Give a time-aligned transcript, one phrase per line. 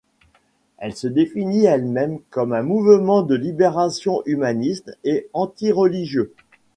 [0.79, 6.33] Elle se définit elle-même comme un mouvement de libération humaniste et antireligieux.